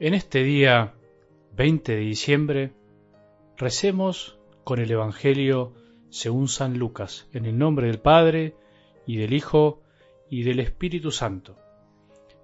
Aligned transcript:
En 0.00 0.14
este 0.14 0.44
día 0.44 0.94
20 1.56 1.96
de 1.96 1.98
diciembre 1.98 2.72
recemos 3.56 4.38
con 4.62 4.78
el 4.78 4.92
Evangelio 4.92 5.72
según 6.08 6.46
San 6.46 6.78
Lucas, 6.78 7.26
en 7.32 7.46
el 7.46 7.58
nombre 7.58 7.88
del 7.88 7.98
Padre 7.98 8.54
y 9.08 9.16
del 9.16 9.32
Hijo 9.32 9.82
y 10.30 10.44
del 10.44 10.60
Espíritu 10.60 11.10
Santo. 11.10 11.56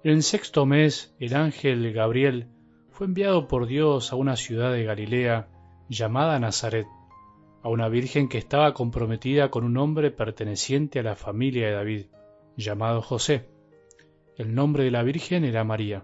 En 0.03 0.15
el 0.15 0.23
sexto 0.23 0.65
mes 0.65 1.15
el 1.17 1.33
ángel 1.33 1.93
Gabriel 1.93 2.49
fue 2.89 3.07
enviado 3.07 3.47
por 3.47 3.67
Dios 3.67 4.11
a 4.11 4.17
una 4.17 4.35
ciudad 4.35 4.73
de 4.73 4.83
Galilea 4.83 5.47
llamada 5.87 6.37
Nazaret, 6.41 6.87
a 7.63 7.69
una 7.69 7.87
virgen 7.87 8.27
que 8.27 8.37
estaba 8.37 8.73
comprometida 8.73 9.49
con 9.49 9.63
un 9.63 9.77
hombre 9.77 10.11
perteneciente 10.11 10.99
a 10.99 11.03
la 11.03 11.15
familia 11.15 11.67
de 11.67 11.73
David, 11.73 12.05
llamado 12.57 13.01
José. 13.01 13.47
El 14.35 14.53
nombre 14.55 14.83
de 14.83 14.91
la 14.91 15.03
virgen 15.03 15.45
era 15.45 15.63
María. 15.63 16.03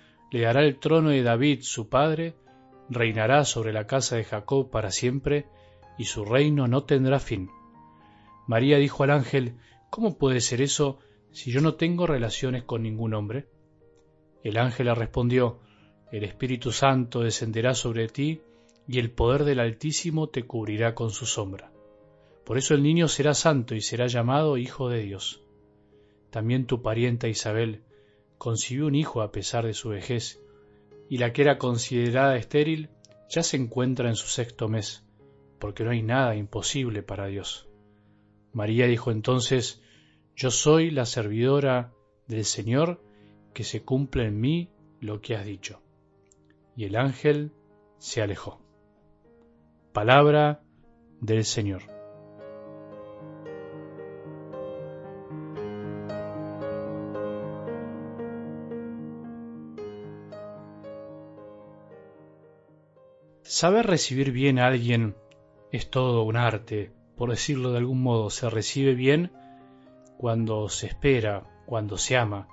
le 0.31 0.41
dará 0.41 0.63
el 0.63 0.79
trono 0.79 1.09
de 1.09 1.23
David, 1.23 1.59
su 1.61 1.89
padre, 1.89 2.35
reinará 2.89 3.45
sobre 3.45 3.73
la 3.73 3.85
casa 3.85 4.15
de 4.15 4.23
Jacob 4.23 4.69
para 4.69 4.89
siempre, 4.89 5.45
y 5.97 6.05
su 6.05 6.25
reino 6.25 6.67
no 6.67 6.85
tendrá 6.85 7.19
fin. 7.19 7.49
María 8.47 8.77
dijo 8.77 9.03
al 9.03 9.11
ángel, 9.11 9.57
¿Cómo 9.89 10.17
puede 10.17 10.39
ser 10.39 10.61
eso 10.61 10.99
si 11.31 11.51
yo 11.51 11.59
no 11.59 11.75
tengo 11.75 12.07
relaciones 12.07 12.63
con 12.63 12.81
ningún 12.81 13.13
hombre? 13.13 13.47
El 14.41 14.57
ángel 14.57 14.87
le 14.87 14.95
respondió, 14.95 15.59
El 16.11 16.23
Espíritu 16.23 16.71
Santo 16.71 17.19
descenderá 17.19 17.73
sobre 17.73 18.07
ti, 18.07 18.41
y 18.87 18.99
el 18.99 19.11
poder 19.11 19.43
del 19.43 19.59
Altísimo 19.59 20.29
te 20.29 20.43
cubrirá 20.43 20.95
con 20.95 21.11
su 21.11 21.25
sombra. 21.25 21.71
Por 22.45 22.57
eso 22.57 22.73
el 22.73 22.83
niño 22.83 23.07
será 23.07 23.33
santo 23.33 23.75
y 23.75 23.81
será 23.81 24.07
llamado 24.07 24.57
Hijo 24.57 24.89
de 24.89 25.01
Dios. 25.01 25.41
También 26.29 26.65
tu 26.65 26.81
parienta 26.81 27.27
Isabel, 27.27 27.83
concibió 28.41 28.87
un 28.87 28.95
hijo 28.95 29.21
a 29.21 29.31
pesar 29.31 29.67
de 29.67 29.75
su 29.75 29.89
vejez, 29.89 30.41
y 31.07 31.19
la 31.19 31.31
que 31.31 31.43
era 31.43 31.59
considerada 31.59 32.37
estéril 32.37 32.89
ya 33.29 33.43
se 33.43 33.55
encuentra 33.55 34.09
en 34.09 34.15
su 34.15 34.25
sexto 34.25 34.67
mes, 34.67 35.05
porque 35.59 35.83
no 35.83 35.91
hay 35.91 36.01
nada 36.01 36.35
imposible 36.35 37.03
para 37.03 37.27
Dios. 37.27 37.69
María 38.51 38.87
dijo 38.87 39.11
entonces, 39.11 39.83
Yo 40.35 40.49
soy 40.49 40.89
la 40.89 41.05
servidora 41.05 41.93
del 42.25 42.43
Señor, 42.43 43.03
que 43.53 43.63
se 43.63 43.83
cumple 43.83 44.25
en 44.25 44.41
mí 44.41 44.71
lo 45.01 45.21
que 45.21 45.35
has 45.35 45.45
dicho. 45.45 45.79
Y 46.75 46.85
el 46.85 46.95
ángel 46.95 47.51
se 47.99 48.23
alejó. 48.23 48.59
Palabra 49.93 50.63
del 51.19 51.45
Señor. 51.45 51.83
Saber 63.51 63.85
recibir 63.85 64.31
bien 64.31 64.59
a 64.59 64.67
alguien 64.67 65.13
es 65.73 65.89
todo 65.89 66.23
un 66.23 66.37
arte, 66.37 66.93
por 67.17 67.31
decirlo 67.31 67.73
de 67.73 67.79
algún 67.79 68.01
modo, 68.01 68.29
se 68.29 68.49
recibe 68.49 68.95
bien 68.95 69.29
cuando 70.17 70.69
se 70.69 70.87
espera, 70.87 71.43
cuando 71.65 71.97
se 71.97 72.15
ama, 72.15 72.47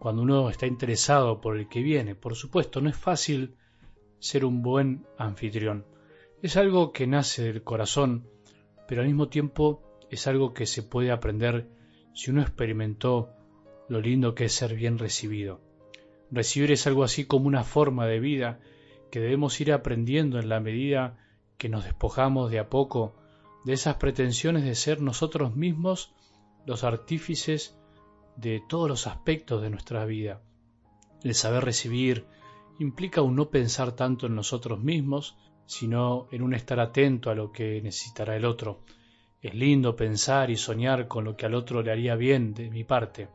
cuando 0.00 0.22
uno 0.22 0.50
está 0.50 0.66
interesado 0.66 1.40
por 1.40 1.56
el 1.56 1.68
que 1.68 1.84
viene. 1.84 2.16
Por 2.16 2.34
supuesto, 2.34 2.80
no 2.80 2.90
es 2.90 2.96
fácil 2.96 3.54
ser 4.18 4.44
un 4.44 4.60
buen 4.60 5.06
anfitrión. 5.18 5.86
Es 6.42 6.56
algo 6.56 6.90
que 6.90 7.06
nace 7.06 7.44
del 7.44 7.62
corazón, 7.62 8.26
pero 8.88 9.02
al 9.02 9.06
mismo 9.06 9.28
tiempo 9.28 10.00
es 10.10 10.26
algo 10.26 10.52
que 10.52 10.66
se 10.66 10.82
puede 10.82 11.12
aprender 11.12 11.68
si 12.12 12.32
uno 12.32 12.42
experimentó 12.42 13.30
lo 13.88 14.00
lindo 14.00 14.34
que 14.34 14.46
es 14.46 14.52
ser 14.52 14.74
bien 14.74 14.98
recibido. 14.98 15.60
Recibir 16.32 16.72
es 16.72 16.88
algo 16.88 17.04
así 17.04 17.24
como 17.24 17.46
una 17.46 17.62
forma 17.62 18.08
de 18.08 18.18
vida 18.18 18.58
que 19.10 19.20
debemos 19.20 19.60
ir 19.60 19.72
aprendiendo 19.72 20.38
en 20.38 20.48
la 20.48 20.60
medida 20.60 21.18
que 21.58 21.68
nos 21.68 21.84
despojamos 21.84 22.50
de 22.50 22.58
a 22.58 22.68
poco 22.68 23.14
de 23.64 23.74
esas 23.74 23.96
pretensiones 23.96 24.64
de 24.64 24.74
ser 24.74 25.02
nosotros 25.02 25.54
mismos 25.54 26.14
los 26.66 26.84
artífices 26.84 27.76
de 28.36 28.62
todos 28.66 28.88
los 28.88 29.06
aspectos 29.06 29.60
de 29.62 29.70
nuestra 29.70 30.04
vida. 30.04 30.40
El 31.22 31.34
saber 31.34 31.64
recibir 31.64 32.26
implica 32.78 33.20
un 33.20 33.36
no 33.36 33.50
pensar 33.50 33.92
tanto 33.92 34.26
en 34.26 34.34
nosotros 34.34 34.80
mismos, 34.80 35.36
sino 35.66 36.26
en 36.30 36.42
un 36.42 36.54
estar 36.54 36.80
atento 36.80 37.30
a 37.30 37.34
lo 37.34 37.52
que 37.52 37.82
necesitará 37.82 38.36
el 38.36 38.46
otro. 38.46 38.80
Es 39.42 39.54
lindo 39.54 39.96
pensar 39.96 40.50
y 40.50 40.56
soñar 40.56 41.06
con 41.08 41.24
lo 41.24 41.36
que 41.36 41.46
al 41.46 41.54
otro 41.54 41.82
le 41.82 41.92
haría 41.92 42.14
bien 42.14 42.54
de 42.54 42.70
mi 42.70 42.84
parte. 42.84 43.28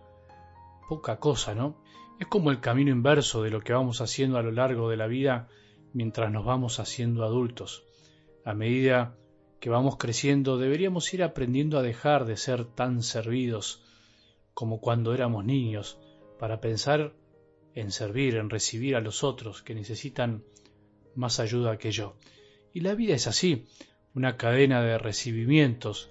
Poca 0.90 1.20
cosa, 1.20 1.54
¿no? 1.54 1.82
Es 2.20 2.28
como 2.28 2.50
el 2.50 2.60
camino 2.60 2.92
inverso 2.92 3.44
de 3.44 3.52
lo 3.52 3.62
que 3.62 3.74
vamos 3.74 4.02
haciendo 4.02 4.38
a 4.38 4.44
lo 4.44 4.52
largo 4.52 4.90
de 4.90 4.98
la 4.98 5.08
vida 5.08 5.48
mientras 5.96 6.30
nos 6.30 6.44
vamos 6.44 6.80
haciendo 6.82 7.24
adultos. 7.24 7.86
A 8.44 8.54
medida 8.54 9.16
que 9.62 9.70
vamos 9.70 9.96
creciendo 9.96 10.58
deberíamos 10.58 11.12
ir 11.14 11.24
aprendiendo 11.24 11.80
a 11.80 11.82
dejar 11.82 12.26
de 12.26 12.36
ser 12.36 12.66
tan 12.66 13.02
servidos 13.02 13.82
como 14.54 14.82
cuando 14.82 15.14
éramos 15.14 15.46
niños, 15.46 15.98
para 16.38 16.60
pensar 16.60 17.14
en 17.74 17.92
servir, 17.92 18.36
en 18.36 18.50
recibir 18.50 18.98
a 18.98 19.02
los 19.02 19.24
otros 19.24 19.64
que 19.64 19.74
necesitan 19.74 20.44
más 21.16 21.40
ayuda 21.40 21.78
que 21.78 21.92
yo. 21.92 22.18
Y 22.74 22.82
la 22.82 22.94
vida 22.94 23.16
es 23.16 23.28
así, 23.28 23.66
una 24.14 24.36
cadena 24.36 24.82
de 24.82 24.98
recibimientos. 24.98 26.10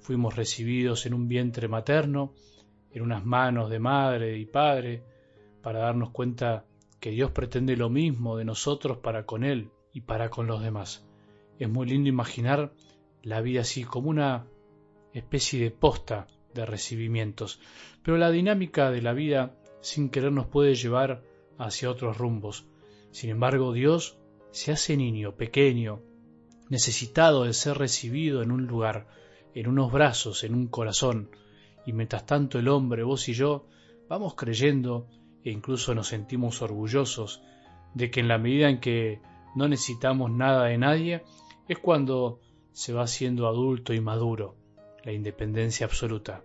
Fuimos 0.00 0.34
recibidos 0.34 1.04
en 1.04 1.12
un 1.12 1.28
vientre 1.28 1.68
materno, 1.68 2.32
en 2.90 3.02
unas 3.02 3.24
manos 3.24 3.68
de 3.68 3.80
madre 3.80 4.38
y 4.38 4.46
padre, 4.46 5.02
para 5.62 5.80
darnos 5.80 6.10
cuenta 6.10 6.64
que 7.00 7.10
Dios 7.10 7.30
pretende 7.30 7.76
lo 7.76 7.88
mismo 7.88 8.36
de 8.36 8.44
nosotros 8.44 8.98
para 8.98 9.24
con 9.24 9.42
Él 9.42 9.70
y 9.92 10.02
para 10.02 10.28
con 10.28 10.46
los 10.46 10.62
demás. 10.62 11.04
Es 11.58 11.68
muy 11.68 11.86
lindo 11.88 12.08
imaginar 12.08 12.72
la 13.22 13.40
vida 13.40 13.62
así 13.62 13.84
como 13.84 14.10
una 14.10 14.46
especie 15.12 15.60
de 15.60 15.70
posta 15.70 16.26
de 16.54 16.66
recibimientos, 16.66 17.60
pero 18.02 18.16
la 18.16 18.30
dinámica 18.30 18.90
de 18.90 19.02
la 19.02 19.12
vida 19.12 19.56
sin 19.80 20.10
querer 20.10 20.32
nos 20.32 20.46
puede 20.46 20.74
llevar 20.74 21.22
hacia 21.58 21.90
otros 21.90 22.18
rumbos. 22.18 22.66
Sin 23.10 23.30
embargo, 23.30 23.72
Dios 23.72 24.18
se 24.50 24.72
hace 24.72 24.96
niño, 24.96 25.36
pequeño, 25.36 26.02
necesitado 26.68 27.44
de 27.44 27.54
ser 27.54 27.78
recibido 27.78 28.42
en 28.42 28.52
un 28.52 28.66
lugar, 28.66 29.08
en 29.54 29.68
unos 29.68 29.90
brazos, 29.90 30.44
en 30.44 30.54
un 30.54 30.68
corazón, 30.68 31.30
y 31.86 31.92
mientras 31.92 32.26
tanto 32.26 32.58
el 32.58 32.68
hombre, 32.68 33.02
vos 33.02 33.28
y 33.28 33.32
yo, 33.32 33.66
vamos 34.08 34.34
creyendo 34.34 35.08
e 35.44 35.50
incluso 35.50 35.94
nos 35.94 36.08
sentimos 36.08 36.62
orgullosos 36.62 37.42
de 37.94 38.10
que 38.10 38.20
en 38.20 38.28
la 38.28 38.38
medida 38.38 38.68
en 38.68 38.80
que 38.80 39.20
no 39.54 39.68
necesitamos 39.68 40.30
nada 40.30 40.66
de 40.66 40.78
nadie, 40.78 41.22
es 41.68 41.78
cuando 41.78 42.40
se 42.72 42.92
va 42.92 43.06
siendo 43.06 43.48
adulto 43.48 43.92
y 43.92 44.00
maduro, 44.00 44.56
la 45.04 45.12
independencia 45.12 45.86
absoluta. 45.86 46.42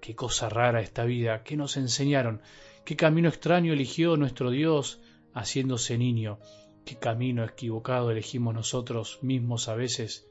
Qué 0.00 0.14
cosa 0.14 0.48
rara 0.48 0.80
esta 0.80 1.04
vida, 1.04 1.42
qué 1.44 1.56
nos 1.56 1.76
enseñaron, 1.76 2.42
qué 2.84 2.96
camino 2.96 3.28
extraño 3.28 3.72
eligió 3.72 4.16
nuestro 4.16 4.50
Dios 4.50 5.00
haciéndose 5.34 5.96
niño, 5.96 6.38
qué 6.84 6.96
camino 6.98 7.44
equivocado 7.44 8.10
elegimos 8.10 8.54
nosotros 8.54 9.18
mismos 9.22 9.68
a 9.68 9.74
veces, 9.74 10.28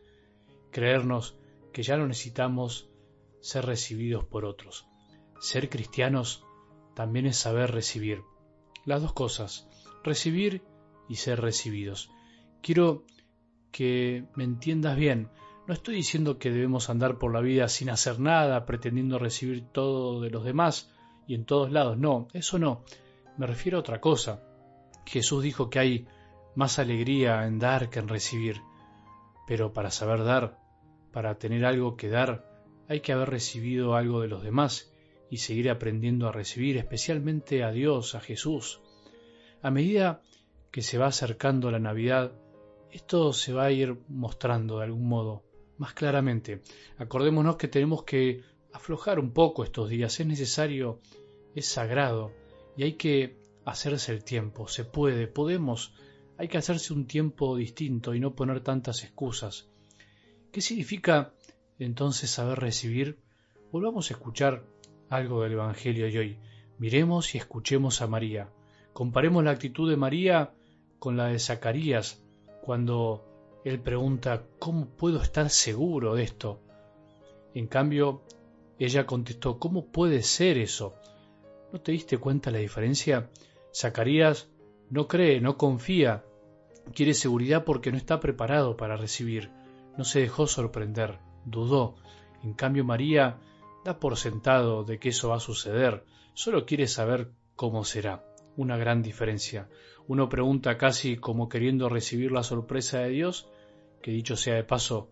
creernos 0.71 1.37
que 1.71 1.83
ya 1.83 1.97
no 1.97 2.07
necesitamos 2.07 2.89
ser 3.39 3.65
recibidos 3.65 4.25
por 4.25 4.45
otros. 4.45 4.85
Ser 5.39 5.69
cristianos 5.69 6.43
también 6.93 7.25
es 7.25 7.37
saber 7.37 7.71
recibir. 7.71 8.23
Las 8.85 9.01
dos 9.01 9.13
cosas, 9.13 9.67
recibir 10.03 10.63
y 11.07 11.15
ser 11.15 11.41
recibidos. 11.41 12.09
Quiero 12.61 13.03
que 13.71 14.25
me 14.35 14.43
entiendas 14.43 14.97
bien. 14.97 15.29
No 15.67 15.73
estoy 15.73 15.95
diciendo 15.95 16.37
que 16.37 16.51
debemos 16.51 16.89
andar 16.89 17.17
por 17.17 17.33
la 17.33 17.41
vida 17.41 17.67
sin 17.67 17.89
hacer 17.89 18.19
nada, 18.19 18.65
pretendiendo 18.65 19.19
recibir 19.19 19.65
todo 19.71 20.21
de 20.21 20.29
los 20.29 20.43
demás 20.43 20.91
y 21.27 21.35
en 21.35 21.45
todos 21.45 21.71
lados. 21.71 21.97
No, 21.97 22.27
eso 22.33 22.59
no. 22.59 22.83
Me 23.37 23.47
refiero 23.47 23.77
a 23.77 23.81
otra 23.81 24.01
cosa. 24.01 24.43
Jesús 25.05 25.43
dijo 25.43 25.69
que 25.69 25.79
hay 25.79 26.07
más 26.55 26.79
alegría 26.79 27.45
en 27.45 27.59
dar 27.59 27.89
que 27.89 27.99
en 27.99 28.07
recibir. 28.07 28.61
Pero 29.47 29.73
para 29.73 29.91
saber 29.91 30.23
dar, 30.23 30.59
para 31.11 31.35
tener 31.35 31.65
algo 31.65 31.95
que 31.95 32.09
dar, 32.09 32.45
hay 32.87 33.01
que 33.01 33.13
haber 33.13 33.29
recibido 33.29 33.95
algo 33.95 34.21
de 34.21 34.27
los 34.27 34.43
demás 34.43 34.90
y 35.31 35.37
seguir 35.37 35.69
aprendiendo 35.69 36.27
a 36.27 36.33
recibir 36.33 36.77
especialmente 36.77 37.63
a 37.63 37.71
Dios, 37.71 38.15
a 38.15 38.19
Jesús. 38.19 38.81
A 39.61 39.71
medida 39.71 40.21
que 40.71 40.81
se 40.81 40.97
va 40.97 41.07
acercando 41.07 41.71
la 41.71 41.79
Navidad, 41.79 42.33
esto 42.91 43.31
se 43.31 43.53
va 43.53 43.63
a 43.63 43.71
ir 43.71 43.97
mostrando 44.09 44.79
de 44.79 44.83
algún 44.83 45.07
modo 45.07 45.43
más 45.77 45.93
claramente. 45.93 46.61
Acordémonos 46.97 47.55
que 47.55 47.69
tenemos 47.69 48.03
que 48.03 48.43
aflojar 48.73 49.19
un 49.19 49.31
poco 49.31 49.63
estos 49.63 49.89
días, 49.89 50.19
es 50.19 50.27
necesario, 50.27 50.99
es 51.55 51.65
sagrado 51.65 52.33
y 52.75 52.83
hay 52.83 52.93
que 52.93 53.37
hacerse 53.63 54.11
el 54.11 54.25
tiempo, 54.25 54.67
se 54.67 54.83
puede, 54.83 55.27
podemos, 55.27 55.93
hay 56.37 56.49
que 56.49 56.57
hacerse 56.57 56.91
un 56.91 57.07
tiempo 57.07 57.55
distinto 57.55 58.13
y 58.13 58.19
no 58.19 58.35
poner 58.35 58.59
tantas 58.59 59.03
excusas. 59.05 59.69
¿Qué 60.51 60.59
significa 60.59 61.33
entonces 61.79 62.29
saber 62.29 62.59
recibir? 62.59 63.17
Volvamos 63.71 64.11
a 64.11 64.15
escuchar 64.15 64.65
algo 65.11 65.43
del 65.43 65.53
Evangelio 65.53 66.09
de 66.09 66.17
hoy. 66.17 66.37
Miremos 66.77 67.35
y 67.35 67.37
escuchemos 67.37 68.01
a 68.01 68.07
María. 68.07 68.49
Comparemos 68.93 69.43
la 69.43 69.51
actitud 69.51 69.89
de 69.89 69.97
María 69.97 70.53
con 70.99 71.17
la 71.17 71.27
de 71.27 71.37
Zacarías 71.37 72.23
cuando 72.61 73.25
él 73.65 73.81
pregunta 73.81 74.43
¿cómo 74.57 74.87
puedo 74.87 75.21
estar 75.21 75.49
seguro 75.49 76.15
de 76.15 76.23
esto? 76.23 76.61
En 77.53 77.67
cambio, 77.67 78.21
ella 78.79 79.05
contestó 79.05 79.59
¿cómo 79.59 79.87
puede 79.87 80.23
ser 80.23 80.57
eso? 80.57 80.95
¿No 81.73 81.81
te 81.81 81.91
diste 81.91 82.17
cuenta 82.17 82.49
la 82.49 82.59
diferencia? 82.59 83.29
Zacarías 83.75 84.49
no 84.89 85.09
cree, 85.09 85.41
no 85.41 85.57
confía, 85.57 86.23
quiere 86.95 87.13
seguridad 87.13 87.65
porque 87.65 87.91
no 87.91 87.97
está 87.97 88.21
preparado 88.21 88.77
para 88.77 88.95
recibir, 88.95 89.51
no 89.97 90.05
se 90.05 90.21
dejó 90.21 90.47
sorprender, 90.47 91.19
dudó. 91.43 91.95
En 92.43 92.53
cambio 92.53 92.85
María 92.85 93.37
da 93.83 93.99
por 93.99 94.17
sentado 94.17 94.83
de 94.83 94.99
que 94.99 95.09
eso 95.09 95.29
va 95.29 95.37
a 95.37 95.39
suceder, 95.39 96.03
solo 96.33 96.65
quiere 96.65 96.87
saber 96.87 97.31
cómo 97.55 97.83
será. 97.83 98.25
Una 98.57 98.77
gran 98.77 99.01
diferencia. 99.01 99.69
Uno 100.07 100.27
pregunta 100.27 100.77
casi 100.77 101.17
como 101.17 101.47
queriendo 101.47 101.87
recibir 101.87 102.31
la 102.31 102.43
sorpresa 102.43 102.99
de 102.99 103.09
Dios, 103.09 103.49
que 104.01 104.11
dicho 104.11 104.35
sea 104.35 104.55
de 104.55 104.63
paso, 104.63 105.09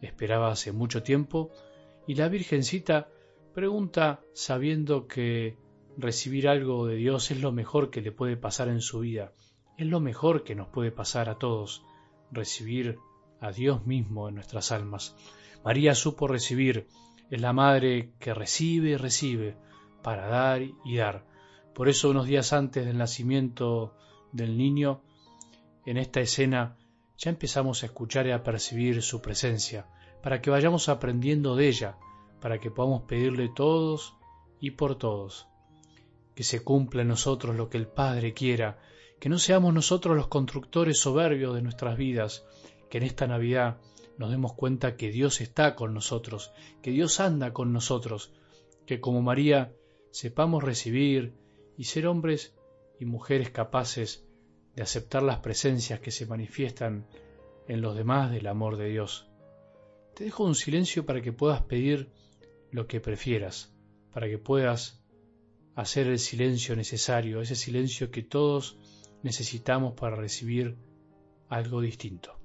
esperaba 0.00 0.50
hace 0.50 0.72
mucho 0.72 1.02
tiempo, 1.02 1.50
y 2.06 2.14
la 2.16 2.28
Virgencita 2.28 3.08
pregunta 3.54 4.20
sabiendo 4.32 5.06
que 5.06 5.56
recibir 5.96 6.48
algo 6.48 6.86
de 6.86 6.96
Dios 6.96 7.30
es 7.30 7.40
lo 7.40 7.52
mejor 7.52 7.90
que 7.90 8.02
le 8.02 8.12
puede 8.12 8.36
pasar 8.36 8.68
en 8.68 8.80
su 8.80 9.00
vida, 9.00 9.32
es 9.78 9.86
lo 9.86 10.00
mejor 10.00 10.42
que 10.42 10.54
nos 10.54 10.68
puede 10.68 10.90
pasar 10.90 11.28
a 11.28 11.38
todos, 11.38 11.84
recibir 12.32 12.98
a 13.40 13.52
Dios 13.52 13.86
mismo 13.86 14.28
en 14.28 14.34
nuestras 14.34 14.72
almas. 14.72 15.16
María 15.64 15.94
supo 15.94 16.26
recibir, 16.26 16.88
es 17.34 17.40
la 17.40 17.52
madre 17.52 18.12
que 18.18 18.34
recibe 18.34 18.90
y 18.90 18.96
recibe 18.96 19.56
para 20.02 20.26
dar 20.26 20.62
y 20.62 20.96
dar. 20.96 21.24
Por 21.74 21.88
eso 21.88 22.10
unos 22.10 22.26
días 22.26 22.52
antes 22.52 22.84
del 22.86 22.98
nacimiento 22.98 23.94
del 24.32 24.56
niño, 24.56 25.02
en 25.86 25.96
esta 25.96 26.20
escena 26.20 26.76
ya 27.16 27.30
empezamos 27.30 27.82
a 27.82 27.86
escuchar 27.86 28.26
y 28.26 28.32
a 28.32 28.42
percibir 28.42 29.02
su 29.02 29.20
presencia, 29.22 29.86
para 30.22 30.40
que 30.40 30.50
vayamos 30.50 30.88
aprendiendo 30.88 31.56
de 31.56 31.68
ella, 31.68 31.96
para 32.40 32.58
que 32.58 32.70
podamos 32.70 33.02
pedirle 33.02 33.50
todos 33.54 34.14
y 34.60 34.72
por 34.72 34.96
todos 34.96 35.48
que 36.34 36.42
se 36.42 36.62
cumpla 36.62 37.02
en 37.02 37.08
nosotros 37.08 37.56
lo 37.56 37.68
que 37.70 37.78
el 37.78 37.86
Padre 37.86 38.34
quiera, 38.34 38.78
que 39.20 39.28
no 39.28 39.38
seamos 39.38 39.72
nosotros 39.72 40.16
los 40.16 40.28
constructores 40.28 40.98
soberbios 40.98 41.54
de 41.54 41.62
nuestras 41.62 41.96
vidas, 41.96 42.44
que 42.94 42.98
en 42.98 43.06
esta 43.06 43.26
Navidad 43.26 43.78
nos 44.18 44.30
demos 44.30 44.52
cuenta 44.52 44.94
que 44.94 45.10
Dios 45.10 45.40
está 45.40 45.74
con 45.74 45.94
nosotros, 45.94 46.52
que 46.80 46.92
Dios 46.92 47.18
anda 47.18 47.52
con 47.52 47.72
nosotros, 47.72 48.32
que 48.86 49.00
como 49.00 49.20
María 49.20 49.74
sepamos 50.12 50.62
recibir 50.62 51.34
y 51.76 51.86
ser 51.86 52.06
hombres 52.06 52.54
y 53.00 53.04
mujeres 53.04 53.50
capaces 53.50 54.24
de 54.76 54.84
aceptar 54.84 55.24
las 55.24 55.40
presencias 55.40 55.98
que 55.98 56.12
se 56.12 56.26
manifiestan 56.26 57.08
en 57.66 57.80
los 57.80 57.96
demás 57.96 58.30
del 58.30 58.46
amor 58.46 58.76
de 58.76 58.90
Dios. 58.90 59.26
Te 60.14 60.22
dejo 60.22 60.44
un 60.44 60.54
silencio 60.54 61.04
para 61.04 61.20
que 61.20 61.32
puedas 61.32 61.62
pedir 61.62 62.12
lo 62.70 62.86
que 62.86 63.00
prefieras, 63.00 63.74
para 64.12 64.28
que 64.28 64.38
puedas 64.38 65.04
hacer 65.74 66.06
el 66.06 66.20
silencio 66.20 66.76
necesario, 66.76 67.40
ese 67.40 67.56
silencio 67.56 68.12
que 68.12 68.22
todos 68.22 68.78
necesitamos 69.24 69.94
para 69.94 70.14
recibir 70.14 70.76
algo 71.48 71.80
distinto. 71.80 72.43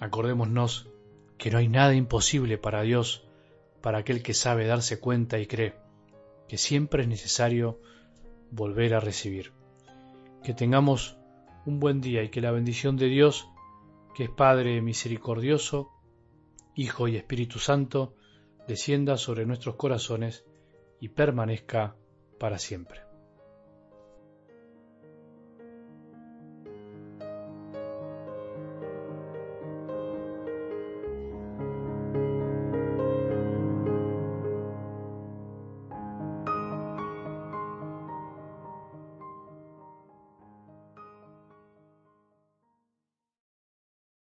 Acordémonos 0.00 0.88
que 1.36 1.50
no 1.50 1.58
hay 1.58 1.68
nada 1.68 1.94
imposible 1.94 2.58
para 2.58 2.82
Dios, 2.82 3.22
para 3.82 3.98
aquel 3.98 4.22
que 4.22 4.34
sabe 4.34 4.66
darse 4.66 4.98
cuenta 4.98 5.38
y 5.38 5.46
cree, 5.46 5.74
que 6.48 6.58
siempre 6.58 7.02
es 7.02 7.08
necesario 7.08 7.78
volver 8.50 8.94
a 8.94 9.00
recibir. 9.00 9.52
Que 10.42 10.54
tengamos 10.54 11.18
un 11.66 11.80
buen 11.80 12.00
día 12.00 12.22
y 12.22 12.30
que 12.30 12.40
la 12.40 12.50
bendición 12.50 12.96
de 12.96 13.06
Dios, 13.06 13.46
que 14.14 14.24
es 14.24 14.30
Padre 14.30 14.80
misericordioso, 14.80 15.90
Hijo 16.74 17.08
y 17.08 17.16
Espíritu 17.16 17.58
Santo, 17.58 18.14
descienda 18.66 19.18
sobre 19.18 19.44
nuestros 19.44 19.76
corazones 19.76 20.44
y 20.98 21.08
permanezca 21.08 21.94
para 22.38 22.58
siempre. 22.58 23.09